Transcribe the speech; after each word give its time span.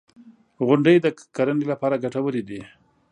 •غونډۍ 0.67 0.97
د 1.01 1.07
کرنې 1.35 1.65
لپاره 1.71 2.01
ګټورې 2.03 2.41
دي. 2.49 2.61